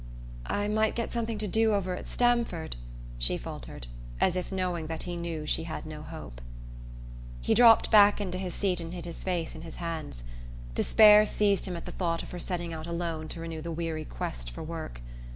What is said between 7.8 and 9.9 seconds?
back into his seat and hid his face in his